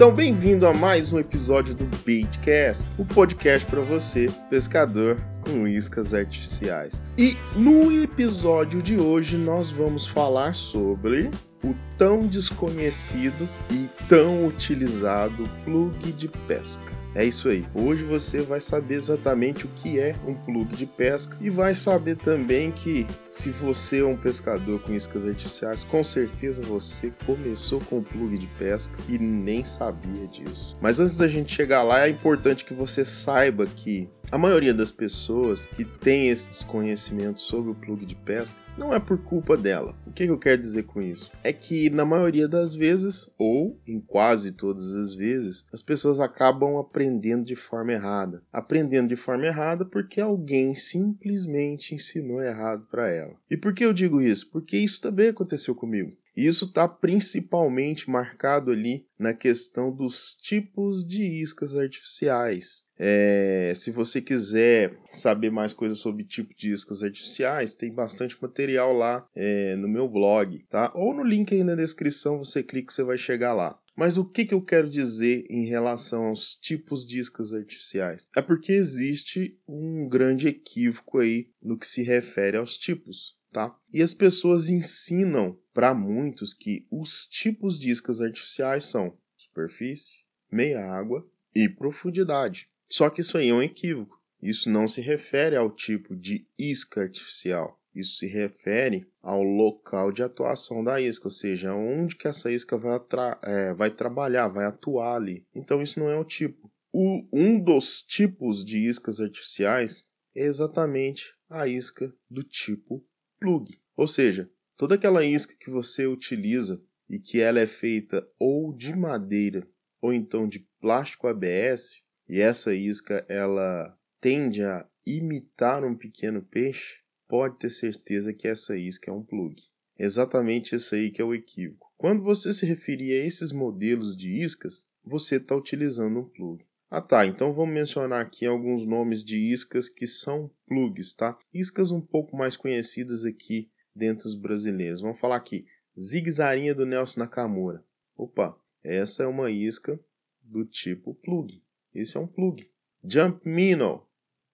Então, 0.00 0.14
bem-vindo 0.14 0.66
a 0.66 0.72
mais 0.72 1.12
um 1.12 1.18
episódio 1.18 1.74
do 1.74 1.84
Baitcast, 2.06 2.86
o 2.96 3.04
podcast 3.04 3.68
para 3.68 3.82
você, 3.82 4.30
pescador 4.48 5.22
com 5.42 5.68
iscas 5.68 6.14
artificiais. 6.14 7.02
E 7.18 7.36
no 7.54 7.92
episódio 8.02 8.80
de 8.80 8.96
hoje 8.96 9.36
nós 9.36 9.70
vamos 9.70 10.06
falar 10.06 10.54
sobre 10.54 11.30
o 11.62 11.74
tão 11.98 12.26
desconhecido 12.26 13.46
e 13.70 13.90
tão 14.08 14.46
utilizado 14.46 15.44
plug 15.66 16.12
de 16.12 16.28
pesca. 16.48 16.99
É 17.14 17.24
isso 17.24 17.48
aí. 17.48 17.66
Hoje 17.74 18.04
você 18.04 18.40
vai 18.40 18.60
saber 18.60 18.94
exatamente 18.94 19.64
o 19.64 19.68
que 19.68 19.98
é 19.98 20.14
um 20.26 20.34
plug 20.34 20.76
de 20.76 20.86
pesca 20.86 21.36
e 21.40 21.50
vai 21.50 21.74
saber 21.74 22.16
também 22.16 22.70
que 22.70 23.06
se 23.28 23.50
você 23.50 24.00
é 24.00 24.04
um 24.04 24.16
pescador 24.16 24.80
com 24.80 24.94
iscas 24.94 25.24
artificiais, 25.24 25.82
com 25.82 26.04
certeza 26.04 26.62
você 26.62 27.12
começou 27.26 27.80
com 27.80 27.98
um 27.98 28.02
plug 28.02 28.38
de 28.38 28.46
pesca 28.58 28.94
e 29.08 29.18
nem 29.18 29.64
sabia 29.64 30.26
disso. 30.28 30.76
Mas 30.80 31.00
antes 31.00 31.16
da 31.16 31.26
gente 31.26 31.52
chegar 31.52 31.82
lá, 31.82 32.06
é 32.06 32.08
importante 32.08 32.64
que 32.64 32.74
você 32.74 33.04
saiba 33.04 33.66
que 33.66 34.08
a 34.32 34.38
maioria 34.38 34.72
das 34.72 34.92
pessoas 34.92 35.64
que 35.64 35.84
tem 35.84 36.28
esse 36.28 36.48
desconhecimento 36.48 37.40
sobre 37.40 37.72
o 37.72 37.74
plug 37.74 38.06
de 38.06 38.14
pesca 38.14 38.58
não 38.78 38.94
é 38.94 39.00
por 39.00 39.18
culpa 39.18 39.56
dela. 39.56 39.94
O 40.06 40.12
que 40.12 40.24
eu 40.24 40.38
quero 40.38 40.60
dizer 40.60 40.84
com 40.84 41.02
isso? 41.02 41.32
É 41.42 41.52
que 41.52 41.90
na 41.90 42.04
maioria 42.04 42.46
das 42.46 42.74
vezes, 42.74 43.28
ou 43.36 43.76
em 43.86 44.00
quase 44.00 44.52
todas 44.52 44.94
as 44.94 45.12
vezes, 45.14 45.66
as 45.72 45.82
pessoas 45.82 46.20
acabam 46.20 46.78
aprendendo 46.78 47.44
de 47.44 47.56
forma 47.56 47.92
errada. 47.92 48.42
Aprendendo 48.52 49.08
de 49.08 49.16
forma 49.16 49.46
errada 49.46 49.84
porque 49.84 50.20
alguém 50.20 50.76
simplesmente 50.76 51.94
ensinou 51.94 52.40
errado 52.40 52.86
para 52.88 53.10
ela. 53.10 53.34
E 53.50 53.56
por 53.56 53.74
que 53.74 53.84
eu 53.84 53.92
digo 53.92 54.22
isso? 54.22 54.48
Porque 54.48 54.76
isso 54.76 55.00
também 55.00 55.28
aconteceu 55.28 55.74
comigo. 55.74 56.12
Isso 56.36 56.66
está 56.66 56.86
principalmente 56.88 58.08
marcado 58.08 58.70
ali 58.70 59.06
na 59.18 59.34
questão 59.34 59.94
dos 59.94 60.34
tipos 60.40 61.06
de 61.06 61.22
iscas 61.22 61.76
artificiais. 61.76 62.84
É, 63.02 63.72
se 63.74 63.90
você 63.90 64.20
quiser 64.20 64.94
saber 65.10 65.50
mais 65.50 65.72
coisas 65.72 65.98
sobre 65.98 66.22
tipo 66.22 66.54
de 66.54 66.70
iscas 66.70 67.02
artificiais, 67.02 67.72
tem 67.72 67.90
bastante 67.90 68.36
material 68.40 68.92
lá 68.92 69.26
é, 69.34 69.74
no 69.76 69.88
meu 69.88 70.06
blog, 70.06 70.62
tá? 70.68 70.92
Ou 70.94 71.14
no 71.14 71.24
link 71.24 71.54
aí 71.54 71.64
na 71.64 71.74
descrição, 71.74 72.38
você 72.38 72.62
clica 72.62 72.92
e 72.92 72.94
você 72.94 73.02
vai 73.02 73.16
chegar 73.16 73.54
lá. 73.54 73.80
Mas 73.96 74.16
o 74.16 74.24
que, 74.24 74.44
que 74.44 74.54
eu 74.54 74.62
quero 74.62 74.88
dizer 74.88 75.46
em 75.50 75.66
relação 75.66 76.24
aos 76.24 76.54
tipos 76.54 77.06
de 77.06 77.18
iscas 77.18 77.52
artificiais? 77.52 78.28
É 78.36 78.42
porque 78.42 78.72
existe 78.72 79.58
um 79.66 80.08
grande 80.08 80.48
equívoco 80.48 81.18
aí 81.18 81.48
no 81.62 81.78
que 81.78 81.86
se 81.86 82.02
refere 82.02 82.56
aos 82.56 82.76
tipos, 82.76 83.36
tá? 83.52 83.74
E 83.92 84.00
as 84.02 84.14
pessoas 84.14 84.68
ensinam 84.68 85.58
para 85.80 85.94
muitos 85.94 86.52
que 86.52 86.86
os 86.90 87.26
tipos 87.26 87.78
de 87.78 87.88
iscas 87.88 88.20
artificiais 88.20 88.84
são 88.84 89.16
superfície, 89.38 90.18
meia 90.52 90.84
água 90.84 91.26
e 91.54 91.70
profundidade. 91.70 92.68
Só 92.84 93.08
que 93.08 93.22
isso 93.22 93.38
aí 93.38 93.48
é 93.48 93.54
um 93.54 93.62
equívoco. 93.62 94.20
Isso 94.42 94.68
não 94.68 94.86
se 94.86 95.00
refere 95.00 95.56
ao 95.56 95.70
tipo 95.70 96.14
de 96.14 96.46
isca 96.58 97.00
artificial. 97.00 97.80
Isso 97.94 98.18
se 98.18 98.26
refere 98.26 99.10
ao 99.22 99.42
local 99.42 100.12
de 100.12 100.22
atuação 100.22 100.84
da 100.84 101.00
isca, 101.00 101.28
ou 101.28 101.30
seja, 101.30 101.72
onde 101.72 102.14
que 102.14 102.28
essa 102.28 102.52
isca 102.52 102.76
vai, 102.76 103.00
é, 103.42 103.72
vai 103.72 103.90
trabalhar, 103.90 104.48
vai 104.48 104.66
atuar 104.66 105.16
ali. 105.16 105.46
Então 105.54 105.80
isso 105.80 105.98
não 105.98 106.10
é 106.10 106.16
o 106.18 106.24
tipo. 106.24 106.70
O, 106.92 107.26
um 107.32 107.58
dos 107.58 108.02
tipos 108.02 108.62
de 108.62 108.76
iscas 108.76 109.18
artificiais 109.18 110.04
é 110.36 110.44
exatamente 110.44 111.34
a 111.48 111.66
isca 111.66 112.12
do 112.28 112.42
tipo 112.42 113.02
plug. 113.40 113.80
Ou 113.96 114.06
seja, 114.06 114.50
toda 114.80 114.94
aquela 114.94 115.22
isca 115.22 115.54
que 115.60 115.68
você 115.68 116.06
utiliza 116.06 116.82
e 117.06 117.18
que 117.18 117.38
ela 117.38 117.60
é 117.60 117.66
feita 117.66 118.26
ou 118.38 118.74
de 118.74 118.96
madeira 118.96 119.68
ou 120.00 120.10
então 120.10 120.48
de 120.48 120.66
plástico 120.80 121.28
ABS, 121.28 122.02
e 122.26 122.40
essa 122.40 122.74
isca 122.74 123.22
ela 123.28 123.94
tende 124.22 124.62
a 124.62 124.88
imitar 125.06 125.84
um 125.84 125.94
pequeno 125.94 126.40
peixe, 126.42 126.94
pode 127.28 127.58
ter 127.58 127.68
certeza 127.68 128.32
que 128.32 128.48
essa 128.48 128.74
isca 128.74 129.10
é 129.10 129.12
um 129.14 129.22
plug. 129.22 129.54
Exatamente 129.98 130.74
isso 130.74 130.94
aí 130.94 131.10
que 131.10 131.20
é 131.20 131.24
o 131.26 131.34
equívoco. 131.34 131.92
Quando 131.98 132.22
você 132.22 132.54
se 132.54 132.64
referir 132.64 133.20
a 133.20 133.26
esses 133.26 133.52
modelos 133.52 134.16
de 134.16 134.30
iscas, 134.30 134.86
você 135.04 135.36
está 135.36 135.54
utilizando 135.54 136.20
um 136.20 136.30
plug. 136.30 136.64
Ah 136.88 137.02
tá, 137.02 137.26
então 137.26 137.52
vamos 137.52 137.74
mencionar 137.74 138.22
aqui 138.22 138.46
alguns 138.46 138.86
nomes 138.86 139.22
de 139.22 139.36
iscas 139.52 139.90
que 139.90 140.06
são 140.06 140.50
plugs, 140.66 141.12
tá? 141.12 141.36
Iscas 141.52 141.90
um 141.90 142.00
pouco 142.00 142.34
mais 142.34 142.56
conhecidas 142.56 143.26
aqui 143.26 143.70
dentre 143.94 144.26
os 144.26 144.34
brasileiros. 144.34 145.00
Vamos 145.00 145.20
falar 145.20 145.36
aqui, 145.36 145.66
zigue-zarinha 145.98 146.74
do 146.74 146.86
Nelson 146.86 147.20
Nakamura. 147.20 147.84
Opa, 148.16 148.56
essa 148.82 149.22
é 149.22 149.26
uma 149.26 149.50
isca 149.50 149.98
do 150.42 150.64
tipo 150.64 151.14
plug. 151.14 151.62
Esse 151.94 152.16
é 152.16 152.20
um 152.20 152.26
plug. 152.26 152.70
Jump 153.02 153.48
Minnow 153.48 154.08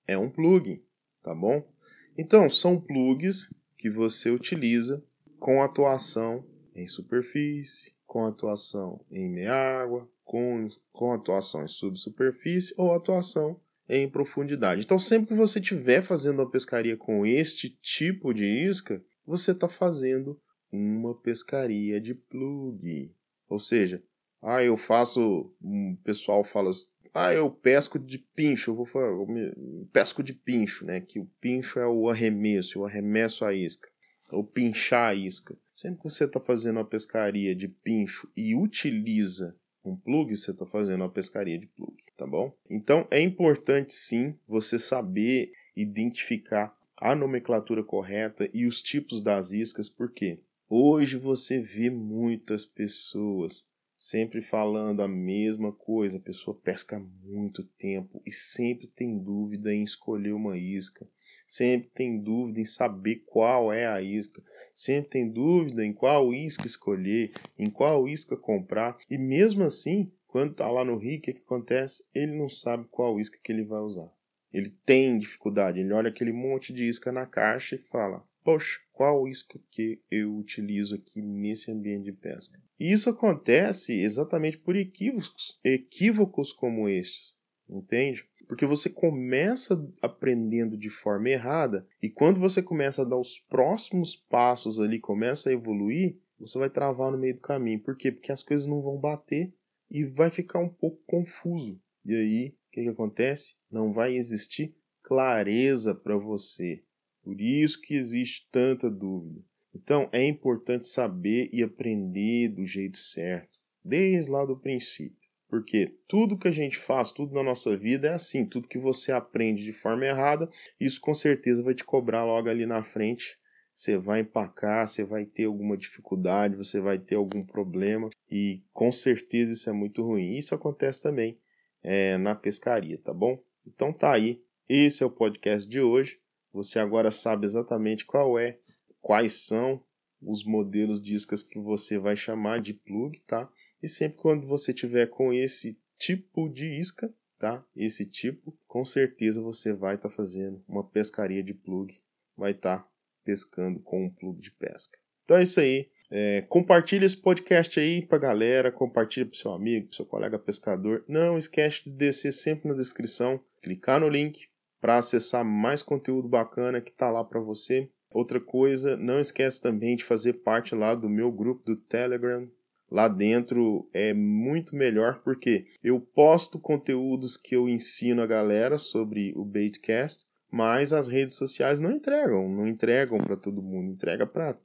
é 0.07 0.17
um 0.17 0.31
plug, 0.31 0.83
tá 1.23 1.35
bom? 1.35 1.69
Então, 2.17 2.49
são 2.49 2.81
plugs 2.81 3.53
que 3.77 3.91
você 3.91 4.31
utiliza 4.31 5.05
com 5.39 5.63
atuação 5.63 6.45
em 6.75 6.89
superfície, 6.89 7.93
com 8.07 8.25
atuação 8.25 9.05
em 9.11 9.29
meia 9.29 9.53
água, 9.83 10.09
com, 10.25 10.69
com 10.93 11.13
atuação 11.13 11.65
em 11.65 11.69
subsuperfície 11.69 12.75
ou 12.77 12.95
atuação 12.95 13.61
em 13.89 14.09
profundidade. 14.09 14.83
Então, 14.83 14.99
sempre 14.99 15.29
que 15.29 15.35
você 15.35 15.61
estiver 15.61 16.03
fazendo 16.03 16.41
uma 16.41 16.51
pescaria 16.51 16.97
com 16.97 17.25
este 17.25 17.71
tipo 17.71 18.33
de 18.33 18.45
isca, 18.45 19.05
você 19.27 19.53
está 19.53 19.69
fazendo 19.69 20.41
uma 20.71 21.15
pescaria 21.15 22.01
de 22.01 22.15
plug. 22.15 23.15
Ou 23.49 23.59
seja, 23.59 24.03
ah, 24.43 24.63
eu 24.63 24.77
faço. 24.77 25.53
O 25.61 25.97
pessoal 26.05 26.45
fala 26.45 26.71
ah, 27.19 27.33
eu 27.33 27.51
pesco 27.51 27.99
de 27.99 28.19
pincho, 28.19 28.73
eu 28.73 28.75
vou 28.75 28.85
falar, 28.85 29.07
eu 29.07 29.89
pesco 29.91 30.23
de 30.23 30.35
pincho, 30.35 30.85
né? 30.85 31.01
Que 31.01 31.19
o 31.19 31.25
pincho 31.41 31.79
é 31.79 31.87
o 31.87 32.11
arremesso, 32.11 32.81
o 32.81 32.85
arremesso 32.85 33.43
à 33.43 33.55
isca, 33.55 33.89
ou 34.31 34.45
pinchar 34.45 35.13
a 35.13 35.15
isca. 35.15 35.57
Sempre 35.73 36.03
que 36.03 36.11
você 36.11 36.25
está 36.25 36.39
fazendo 36.39 36.77
uma 36.77 36.85
pescaria 36.85 37.57
de 37.57 37.69
pincho 37.69 38.31
e 38.37 38.55
utiliza 38.55 39.57
um 39.83 39.97
plug, 39.97 40.37
você 40.37 40.51
está 40.51 40.67
fazendo 40.67 41.01
uma 41.01 41.11
pescaria 41.11 41.59
de 41.59 41.67
plug, 41.69 41.97
tá 42.19 42.27
bom? 42.27 42.55
Então 42.69 43.09
é 43.11 43.19
importante 43.19 43.95
sim 43.95 44.39
você 44.47 44.79
saber 44.79 45.53
identificar 45.75 46.76
a 46.97 47.15
nomenclatura 47.15 47.83
correta 47.83 48.49
e 48.53 48.67
os 48.67 48.81
tipos 48.81 49.21
das 49.21 49.51
iscas, 49.51 49.89
porque 49.89 50.41
hoje 50.69 51.17
você 51.17 51.61
vê 51.61 51.91
muitas 51.91 52.65
pessoas 52.65 53.67
sempre 53.99 54.41
falando 54.41 55.03
a 55.03 55.09
mesma 55.09 55.73
coisa. 55.73 56.19
A 56.19 56.21
pessoa 56.21 56.57
pesca 56.57 56.99
muito 57.23 57.65
tempo 57.79 58.23
e 58.25 58.33
sempre 58.33 58.87
tem 58.87 59.19
dúvida 59.19 59.75
em 59.75 59.83
escolher 59.83 60.33
uma 60.33 60.57
isca, 60.57 61.09
sempre 61.47 61.91
tem 61.95 62.19
dúvida 62.19 62.61
em 62.61 62.65
saber 62.65 63.23
qual 63.27 63.73
é 63.73 63.87
a 63.87 64.01
isca, 64.01 64.43
sempre 64.75 65.11
tem 65.11 65.31
dúvida 65.31 65.85
em 65.85 65.93
qual 65.93 66.33
isca 66.33 66.67
escolher, 66.67 67.33
em 67.59 67.71
qual 67.71 68.09
isca 68.09 68.37
comprar, 68.37 68.99
e 69.11 69.17
mesmo 69.17 69.63
assim, 69.63 70.13
quando 70.27 70.53
está 70.53 70.71
lá 70.71 70.85
no 70.85 70.99
rio, 70.99 71.19
o 71.19 71.21
que, 71.21 71.33
que 71.33 71.41
acontece? 71.41 72.05
Ele 72.15 72.37
não 72.37 72.49
sabe 72.49 72.87
qual 72.91 73.19
isca 73.19 73.39
que 73.43 73.53
ele 73.53 73.65
vai 73.65 73.81
usar. 73.81 74.13
Ele 74.57 74.71
tem 74.87 75.19
dificuldade, 75.19 75.81
ele 75.81 75.93
olha 75.93 76.09
aquele 76.09 76.33
monte 76.33 76.73
de 76.73 76.87
isca 76.87 77.13
na 77.13 77.27
caixa 77.27 77.75
e 77.75 77.79
fala: 77.79 78.27
Poxa, 78.43 78.81
qual 78.91 79.29
isca 79.29 79.61
que 79.71 80.01
eu 80.11 80.35
utilizo 80.35 80.95
aqui 80.95 81.21
nesse 81.21 81.71
ambiente 81.71 82.05
de 82.05 82.13
pesca? 82.13 82.59
E 82.81 82.91
isso 82.91 83.11
acontece 83.11 83.93
exatamente 84.01 84.57
por 84.57 84.75
equívocos, 84.75 85.61
equívocos 85.63 86.55
como 86.55 86.89
estes, 86.89 87.37
entende? 87.69 88.25
Porque 88.49 88.65
você 88.65 88.89
começa 88.89 89.87
aprendendo 90.01 90.75
de 90.75 90.89
forma 90.89 91.29
errada 91.29 91.87
e 92.03 92.09
quando 92.09 92.41
você 92.41 92.63
começa 92.63 93.03
a 93.03 93.05
dar 93.05 93.19
os 93.19 93.39
próximos 93.39 94.17
passos 94.17 94.81
ali, 94.81 94.99
começa 94.99 95.51
a 95.51 95.53
evoluir, 95.53 96.17
você 96.41 96.59
vai 96.59 96.71
travar 96.71 97.13
no 97.13 97.19
meio 97.19 97.35
do 97.35 97.41
caminho. 97.41 97.81
Por 97.81 97.95
quê? 97.95 98.11
Porque 98.11 98.33
as 98.33 98.43
coisas 98.43 98.67
não 98.67 98.81
vão 98.81 98.97
bater 98.97 99.53
e 99.91 100.03
vai 100.07 100.31
ficar 100.31 100.61
um 100.61 100.69
pouco 100.71 101.03
confuso. 101.07 101.79
E 102.07 102.15
aí, 102.15 102.55
que, 102.77 102.83
que 102.83 102.89
acontece? 102.91 103.55
Não 103.71 103.91
vai 103.91 104.15
existir 104.15 104.75
clareza 105.03 105.95
para 105.95 106.17
você. 106.17 106.83
Por 107.23 107.41
isso 107.41 107.81
que 107.81 107.95
existe 107.95 108.47
tanta 108.53 108.91
dúvida. 108.91 109.41
Então 109.75 110.09
é 110.13 110.23
importante 110.23 110.87
saber 110.87 111.49
e 111.53 111.63
aprender 111.63 112.49
do 112.49 112.65
jeito 112.67 112.99
certo, 112.99 113.59
desde 113.83 114.31
lá 114.31 114.45
do 114.45 114.59
princípio. 114.59 115.17
Porque 115.49 115.97
tudo 116.07 116.39
que 116.39 116.49
a 116.49 116.53
gente 116.53 116.77
faz, 116.77 117.13
tudo 117.13 117.35
na 117.35 117.43
nossa 117.43 117.77
vida 117.77 118.09
é 118.09 118.15
assim, 118.15 118.45
tudo 118.45 118.69
que 118.69 118.79
você 118.79 119.13
aprende 119.13 119.65
de 119.65 119.73
forma 119.73 120.05
errada, 120.05 120.51
isso 120.79 121.01
com 121.01 121.15
certeza 121.15 121.63
vai 121.63 121.75
te 121.75 121.85
cobrar 121.85 122.25
logo 122.25 122.49
ali 122.49 122.67
na 122.67 122.83
frente. 122.83 123.39
Você 123.73 123.97
vai 123.97 124.21
empacar, 124.21 124.89
você 124.89 125.05
vai 125.05 125.25
ter 125.25 125.45
alguma 125.45 125.77
dificuldade, 125.77 126.57
você 126.57 126.81
vai 126.81 126.99
ter 126.99 127.15
algum 127.15 127.45
problema 127.45 128.09
e 128.31 128.63
com 128.73 128.91
certeza 128.91 129.53
isso 129.53 129.69
é 129.71 129.73
muito 129.73 130.03
ruim. 130.03 130.37
Isso 130.37 130.55
acontece 130.55 131.03
também 131.03 131.39
é, 131.87 132.19
na 132.19 132.35
pescaria, 132.35 132.99
tá 132.99 133.15
bom? 133.15 133.41
Então 133.65 133.93
tá 133.93 134.13
aí. 134.13 134.43
Esse 134.69 135.05
é 135.05 135.07
o 135.07 135.11
podcast 135.11 135.69
de 135.69 135.81
hoje. 135.81 136.21
Você 136.53 136.81
agora 136.81 137.13
sabe 137.13 137.47
exatamente 137.47 138.05
qual 138.05 138.37
é, 138.37 138.59
quais 139.01 139.45
são 139.47 139.81
os 140.21 140.45
modelos 140.45 141.01
de 141.01 141.15
iscas 141.15 141.45
que 141.45 141.61
você 141.61 141.97
vai 141.97 142.17
chamar 142.17 142.61
de 142.61 142.75
plug, 142.75 143.21
tá? 143.21 143.49
E 143.81 143.89
sempre 143.89 144.19
quando 144.19 144.49
você 144.49 144.75
tiver 144.75 145.07
com 145.07 145.33
esse 145.33 145.79
tipo 145.97 146.49
de 146.49 146.67
isca, 146.67 147.15
tá? 147.39 147.65
Esse 147.77 148.05
tipo, 148.05 148.59
com 148.67 148.85
certeza 148.85 149.41
você 149.41 149.73
vai 149.73 149.95
estar 149.95 150.09
tá 150.09 150.15
fazendo 150.15 150.61
uma 150.67 150.83
pescaria 150.83 151.43
de 151.43 151.55
plug, 151.55 151.95
vai 152.37 152.51
estar 152.51 152.81
tá 152.81 152.91
pescando 153.23 153.79
com 153.79 154.07
um 154.07 154.11
plug 154.11 154.41
de 154.41 154.51
pesca. 154.51 154.99
Então 155.25 155.37
é 155.37 155.45
isso 155.45 155.61
aí. 155.61 155.89
É, 156.11 156.43
compartilha 156.43 157.05
esse 157.05 157.17
podcast 157.17 157.79
aí 157.81 158.03
pra 158.03 158.19
galera, 158.19 158.71
compartilha 158.71 159.27
pro 159.27 159.37
seu 159.37 159.53
amigo, 159.53 159.89
pro 159.89 159.97
seu 159.97 160.07
colega 160.07 160.39
pescador. 160.39 161.05
Não 161.09 161.37
esquece 161.37 161.85
de 161.85 161.91
descer 161.91 162.33
sempre 162.33 162.69
na 162.69 162.75
descrição, 162.75 163.41
clicar 163.63 164.01
no 164.01 164.09
link 164.09 164.49
para 164.81 164.99
acessar 164.99 165.45
mais 165.45 165.83
conteúdo 165.83 166.29
bacana 166.29 166.81
que 166.81 166.93
tá 166.93 167.11
lá 167.11 167.25
para 167.25 167.41
você. 167.41 167.89
Outra 168.11 168.41
coisa, 168.41 168.97
não 168.97 169.21
esquece 169.21 169.61
também 169.61 169.97
de 169.97 170.05
fazer 170.05 170.35
parte 170.35 170.75
lá 170.75 170.95
do 170.95 171.09
meu 171.09 171.31
grupo 171.31 171.65
do 171.65 171.77
Telegram. 171.77 172.49
Lá 172.91 173.09
dentro 173.09 173.89
é 173.93 174.15
muito 174.15 174.77
melhor 174.77 175.21
porque 175.25 175.67
eu 175.83 176.01
posto 176.01 176.59
conteúdos 176.59 177.37
que 177.37 177.57
eu 177.57 177.69
ensino 177.69 178.23
a 178.23 178.27
galera 178.27 178.79
sobre 178.79 179.33
o 179.35 179.45
Baitcast, 179.45 180.25
mas 180.49 180.93
as 180.93 181.09
redes 181.09 181.35
sociais 181.35 181.81
não 181.81 181.91
entregam, 181.91 182.49
não 182.49 182.67
entregam 182.67 183.19
para 183.19 183.37
todo 183.37 183.61
mundo, 183.61 183.91
entrega 183.91 184.25
para 184.25 184.57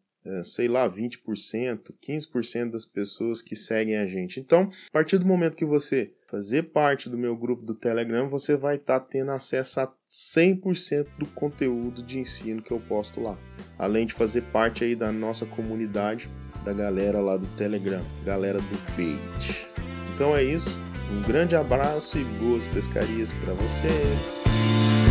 sei 0.43 0.67
lá, 0.67 0.89
20%, 0.89 1.93
15% 2.01 2.71
das 2.71 2.85
pessoas 2.85 3.41
que 3.41 3.55
seguem 3.55 3.97
a 3.97 4.05
gente. 4.05 4.39
Então, 4.39 4.71
a 4.87 4.91
partir 4.91 5.17
do 5.17 5.25
momento 5.25 5.55
que 5.55 5.65
você 5.65 6.11
fazer 6.27 6.63
parte 6.63 7.09
do 7.09 7.17
meu 7.17 7.35
grupo 7.35 7.63
do 7.63 7.75
Telegram, 7.75 8.29
você 8.29 8.55
vai 8.55 8.75
estar 8.75 8.99
tá 8.99 9.05
tendo 9.05 9.31
acesso 9.31 9.81
a 9.81 9.93
100% 10.07 11.07
do 11.17 11.25
conteúdo 11.25 12.01
de 12.01 12.19
ensino 12.19 12.61
que 12.61 12.71
eu 12.71 12.79
posto 12.79 13.19
lá. 13.19 13.37
Além 13.77 14.05
de 14.05 14.13
fazer 14.13 14.41
parte 14.43 14.83
aí 14.83 14.95
da 14.95 15.11
nossa 15.11 15.45
comunidade, 15.45 16.29
da 16.63 16.71
galera 16.71 17.19
lá 17.19 17.35
do 17.35 17.47
Telegram, 17.57 18.03
galera 18.23 18.59
do 18.59 18.95
Bait. 18.95 19.67
Então 20.13 20.35
é 20.35 20.43
isso. 20.43 20.77
Um 21.11 21.21
grande 21.23 21.55
abraço 21.55 22.17
e 22.17 22.23
boas 22.23 22.67
pescarias 22.67 23.33
para 23.43 23.53
você. 23.53 25.10